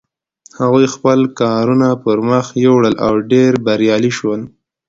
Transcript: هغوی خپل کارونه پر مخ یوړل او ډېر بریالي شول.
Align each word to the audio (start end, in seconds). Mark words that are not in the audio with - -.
هغوی 0.59 0.85
خپل 0.95 1.19
کارونه 1.41 1.89
پر 2.03 2.17
مخ 2.29 2.45
یوړل 2.65 2.95
او 3.05 3.13
ډېر 3.31 3.51
بریالي 3.65 4.11
شول. 4.17 4.41